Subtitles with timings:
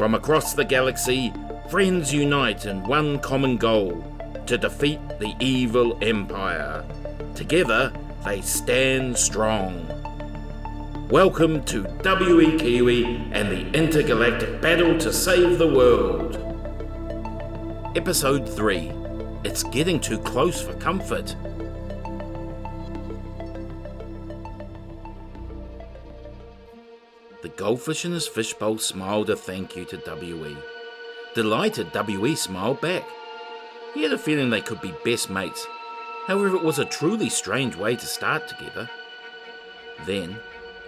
[0.00, 1.30] From across the galaxy,
[1.68, 4.02] friends unite in one common goal
[4.46, 6.82] to defeat the evil empire.
[7.34, 7.92] Together,
[8.24, 9.86] they stand strong.
[11.10, 16.38] Welcome to WE Kiwi and the intergalactic battle to save the world.
[17.94, 18.90] Episode 3
[19.44, 21.36] It's Getting Too Close for Comfort.
[27.60, 30.56] Goldfish in his fishbowl smiled a thank you to WE.
[31.34, 33.04] Delighted, WE smiled back.
[33.92, 35.66] He had a feeling they could be best mates.
[36.26, 38.88] However, it was a truly strange way to start together.
[40.06, 40.38] Then,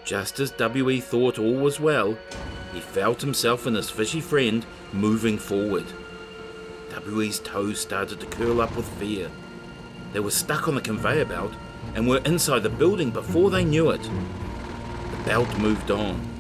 [0.06, 2.16] just as WE thought all was well,
[2.72, 4.64] he felt himself and his fishy friend
[4.94, 5.84] moving forward.
[7.06, 9.30] WE's toes started to curl up with fear.
[10.14, 11.52] They were stuck on the conveyor belt
[11.94, 14.02] and were inside the building before they knew it.
[14.02, 16.31] The belt moved on.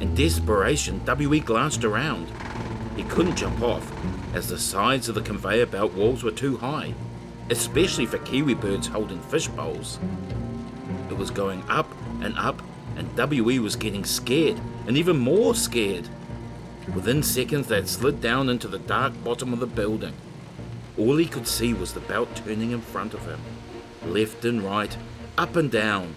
[0.00, 2.28] In desperation, WE glanced around.
[2.96, 3.90] He couldn't jump off,
[4.34, 6.94] as the sides of the conveyor belt walls were too high,
[7.48, 9.98] especially for kiwi birds holding fish bowls.
[11.08, 11.90] It was going up
[12.20, 12.62] and up,
[12.96, 16.08] and WE was getting scared, and even more scared.
[16.94, 20.14] Within seconds, they had slid down into the dark bottom of the building.
[20.98, 23.40] All he could see was the belt turning in front of him,
[24.04, 24.96] left and right,
[25.38, 26.16] up and down.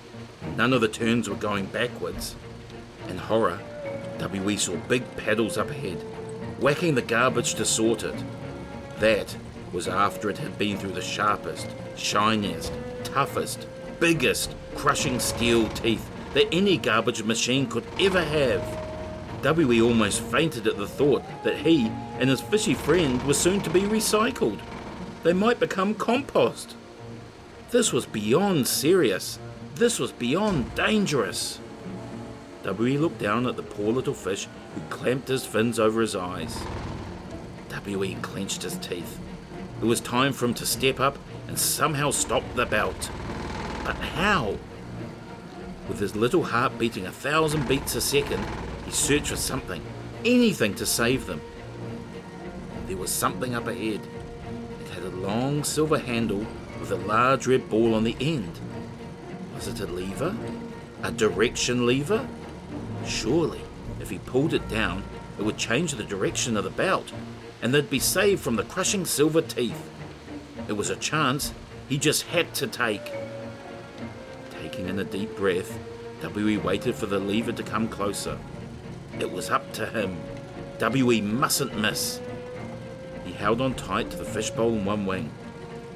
[0.58, 2.36] None of the turns were going backwards.
[3.10, 3.60] In horror,
[4.32, 5.98] WE saw big paddles up ahead,
[6.60, 8.16] whacking the garbage to sort it.
[9.00, 9.36] That
[9.74, 12.72] was after it had been through the sharpest, shiniest,
[13.04, 13.68] toughest,
[14.00, 18.64] biggest, crushing steel teeth that any garbage machine could ever have.
[19.58, 21.88] WE almost fainted at the thought that he
[22.20, 24.60] and his fishy friend were soon to be recycled.
[25.24, 26.76] They might become compost.
[27.72, 29.40] This was beyond serious.
[29.76, 31.60] This was beyond dangerous.
[32.70, 33.00] W.E.
[33.00, 36.56] looked down at the poor little fish who clamped his fins over his eyes.
[37.70, 38.16] W.E.
[38.22, 39.20] clenched his teeth.
[39.82, 41.18] It was time for him to step up
[41.48, 43.10] and somehow stop the belt.
[43.84, 44.56] But how?
[45.88, 48.46] With his little heart beating a thousand beats a second,
[48.86, 49.82] he searched for something,
[50.24, 51.42] anything to save them.
[52.86, 54.02] There was something up ahead.
[54.82, 56.46] It had a long silver handle
[56.80, 58.60] with a large red ball on the end.
[59.56, 60.38] Was it a lever?
[61.02, 62.28] A direction lever?
[63.06, 63.62] Surely,
[64.00, 65.04] if he pulled it down,
[65.38, 67.12] it would change the direction of the belt,
[67.62, 69.90] and they'd be saved from the crushing silver teeth.
[70.68, 71.54] It was a chance
[71.88, 73.12] he just had to take.
[74.52, 75.78] Taking in a deep breath,
[76.22, 76.58] W.E.
[76.58, 78.38] waited for the lever to come closer.
[79.20, 80.18] It was up to him.
[80.80, 81.22] W.E.
[81.22, 82.20] mustn't miss.
[83.26, 85.32] He held on tight to the fishbowl in one wing.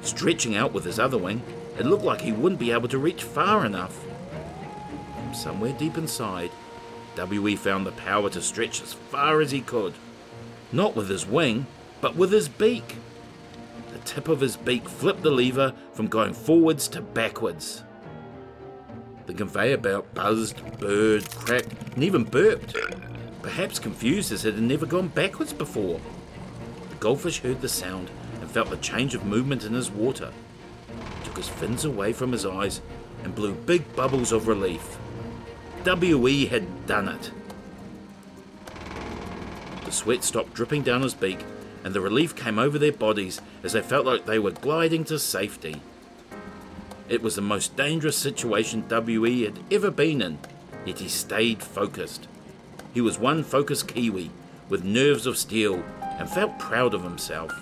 [0.02, 1.42] Stretching out with his other wing,
[1.78, 4.04] it looked like he wouldn't be able to reach far enough.
[5.16, 6.50] From somewhere deep inside,
[7.16, 9.94] WE found the power to stretch as far as he could.
[10.72, 11.66] Not with his wing,
[12.00, 12.96] but with his beak.
[13.92, 17.84] The tip of his beak flipped the lever from going forwards to backwards.
[19.26, 22.76] The conveyor belt buzzed, burred, cracked, and even burped.
[23.42, 26.00] Perhaps confused as it had never gone backwards before.
[26.90, 28.10] The goldfish heard the sound
[28.40, 30.32] and felt the change of movement in his water.
[30.88, 32.80] He took his fins away from his eyes
[33.22, 34.98] and blew big bubbles of relief.
[35.86, 37.30] WE had done it.
[39.84, 41.44] The sweat stopped dripping down his beak,
[41.84, 45.18] and the relief came over their bodies as they felt like they were gliding to
[45.18, 45.82] safety.
[47.08, 50.38] It was the most dangerous situation WE had ever been in,
[50.86, 52.28] yet he stayed focused.
[52.94, 54.30] He was one focused Kiwi,
[54.70, 55.84] with nerves of steel,
[56.18, 57.52] and felt proud of himself.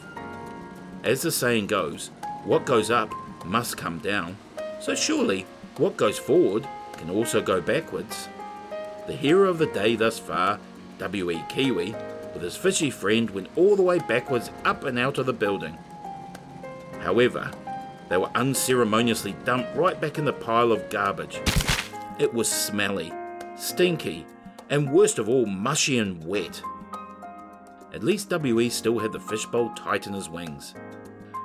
[1.03, 2.13] As the saying goes,
[2.45, 3.13] what goes up
[3.45, 4.37] must come down,
[4.81, 5.45] so surely
[5.77, 6.69] what goes forward
[7.03, 8.29] can also go backwards.
[9.09, 10.61] The hero of the day thus far,
[10.99, 11.45] W.E.
[11.49, 11.97] Kiwi,
[12.33, 15.77] with his fishy friend, went all the way backwards up and out of the building.
[17.01, 17.51] However,
[18.09, 21.41] they were unceremoniously dumped right back in the pile of garbage.
[22.21, 23.13] It was smelly,
[23.57, 24.25] stinky,
[24.71, 26.63] and worst of all, mushy and wet.
[27.93, 30.75] At least WE still had the fishbowl tight in his wings.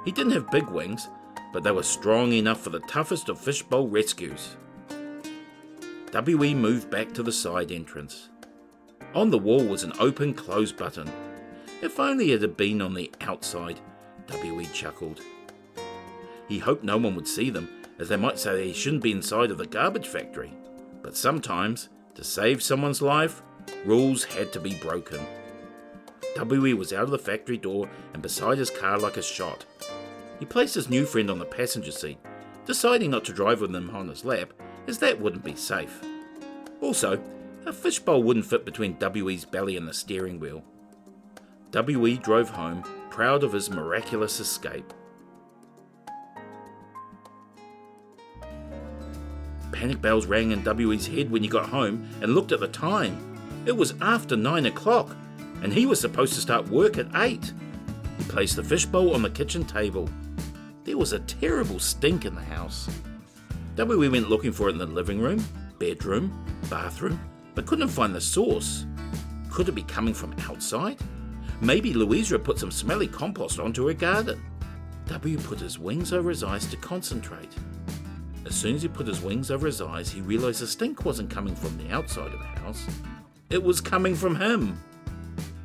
[0.05, 1.09] He didn't have big wings,
[1.51, 4.55] but they were strong enough for the toughest of fishbowl rescues.
[6.13, 8.29] WE moved back to the side entrance.
[9.13, 11.11] On the wall was an open close button.
[11.81, 13.79] If only it had been on the outside,
[14.43, 15.21] WE chuckled.
[16.47, 17.69] He hoped no one would see them,
[17.99, 20.53] as they might say he shouldn't be inside of the garbage factory.
[21.01, 23.41] But sometimes, to save someone's life,
[23.85, 25.19] rules had to be broken.
[26.37, 29.65] WE was out of the factory door and beside his car like a shot.
[30.39, 32.17] He placed his new friend on the passenger seat,
[32.65, 34.53] deciding not to drive with him on his lap
[34.87, 36.01] as that wouldn't be safe.
[36.81, 37.21] Also,
[37.65, 40.63] a fishbowl wouldn't fit between WE's belly and the steering wheel.
[41.71, 42.17] W.E.
[42.17, 44.93] drove home, proud of his miraculous escape.
[49.71, 53.37] Panic bells rang in W.E.'s head when he got home and looked at the time.
[53.65, 55.15] It was after nine o'clock,
[55.61, 57.53] and he was supposed to start work at eight.
[58.17, 60.09] He placed the fishbowl on the kitchen table.
[60.85, 62.89] There was a terrible stink in the house.
[63.77, 64.09] W.E.
[64.09, 65.45] went looking for it in the living room,
[65.77, 67.19] bedroom, bathroom,
[67.53, 68.87] but couldn't find the source.
[69.51, 70.97] Could it be coming from outside?
[71.61, 74.43] Maybe Louisa put some smelly compost onto her garden.
[75.05, 77.53] W put his wings over his eyes to concentrate.
[78.47, 81.29] As soon as he put his wings over his eyes, he realized the stink wasn't
[81.29, 82.83] coming from the outside of the house.
[83.51, 84.81] It was coming from him.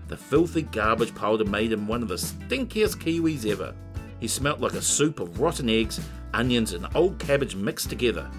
[0.09, 3.75] The filthy garbage pile had made him one of the stinkiest Kiwis ever.
[4.23, 6.01] He smelt like a soup of rotten eggs,
[6.33, 8.31] onions, and old cabbage mixed together,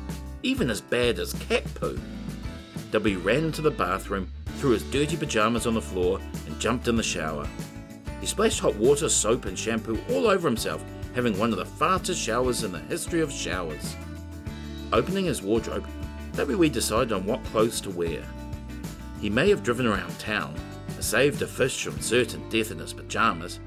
[0.42, 2.00] even as bad as cat poo.
[2.92, 6.96] W ran into the bathroom, threw his dirty pajamas on the floor, and jumped in
[6.96, 7.46] the shower.
[8.22, 10.82] He splashed hot water, soap, and shampoo all over himself,
[11.16, 13.98] having one of the fastest showers in the history of showers.
[14.94, 15.86] Opening his wardrobe,
[16.38, 16.70] W.E.
[16.70, 18.24] decided on what clothes to wear.
[19.20, 20.56] He may have driven around town,
[21.02, 23.60] saved a fish from certain death in his pajamas,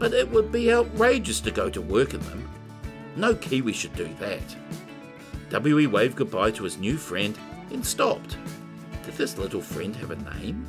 [0.00, 2.48] but it would be outrageous to go to work in them.
[3.16, 4.42] No Kiwi should do that.
[5.50, 5.86] W.E.
[5.86, 7.38] waved goodbye to his new friend
[7.70, 8.38] and stopped.
[9.04, 10.66] Did this little friend have a name?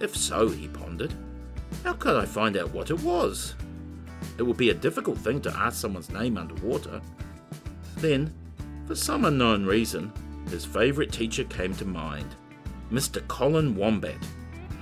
[0.00, 1.14] If so, he pondered,
[1.84, 3.54] how could I find out what it was?
[4.38, 7.00] It would be a difficult thing to ask someone's name underwater.
[7.98, 8.34] Then,
[8.86, 10.12] for some unknown reason,
[10.50, 12.34] his favourite teacher came to mind
[12.90, 13.26] Mr.
[13.28, 14.18] Colin Wombat,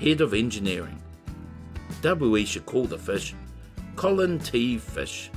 [0.01, 1.01] head of engineering.
[2.05, 2.45] W.E.
[2.45, 3.35] should call the fish
[3.97, 4.77] Colin T.
[4.77, 5.31] Fish,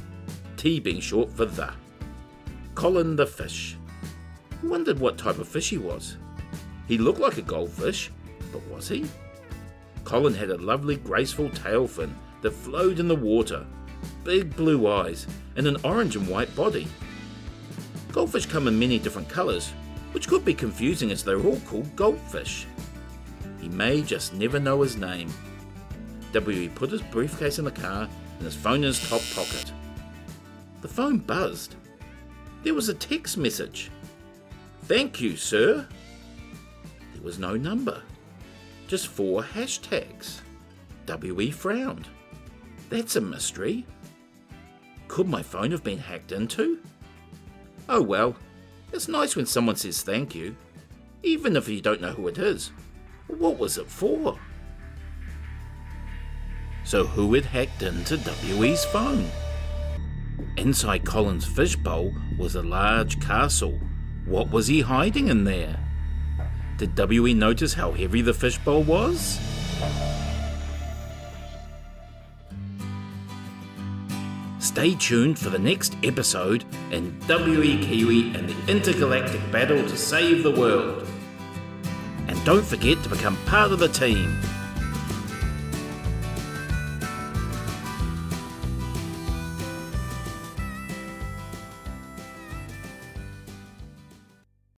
[0.58, 1.72] T being short for the.
[2.76, 3.78] Colin the Fish.
[4.62, 6.18] Wondered what type of fish he was.
[6.90, 8.12] He looked like a goldfish,
[8.52, 9.06] but was he?
[10.04, 13.66] Colin had a lovely, graceful tail fin that flowed in the water,
[14.26, 15.26] big blue eyes,
[15.56, 16.86] and an orange and white body.
[18.12, 19.70] Goldfish come in many different colours,
[20.12, 22.68] which could be confusing as they're all called goldfish.
[23.62, 25.32] He may just never know his name.
[26.34, 26.70] W.E.
[26.70, 28.08] put his briefcase in the car
[28.38, 29.72] and his phone in his top pocket.
[30.82, 31.76] The phone buzzed.
[32.64, 33.90] There was a text message.
[34.84, 35.88] Thank you, sir.
[37.14, 38.02] There was no number,
[38.88, 40.42] just four hashtags.
[41.06, 41.52] W.E.
[41.52, 42.08] frowned.
[42.90, 43.86] That's a mystery.
[45.08, 46.80] Could my phone have been hacked into?
[47.90, 48.36] Oh well,
[48.92, 50.56] it's nice when someone says thank you,
[51.24, 52.72] even if you don't know who it is.
[53.28, 54.38] What was it for?
[56.88, 59.30] So, who had hacked into W.E.'s phone?
[60.56, 63.78] Inside Colin's fishbowl was a large castle.
[64.26, 65.78] What was he hiding in there?
[66.78, 67.34] Did W.E.
[67.34, 69.38] notice how heavy the fishbowl was?
[74.60, 77.84] Stay tuned for the next episode in W.E.
[77.84, 81.06] Kiwi and the intergalactic battle to save the world.
[82.30, 84.40] And don't forget to become part of the team.